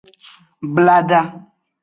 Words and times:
Blada. 0.73 1.21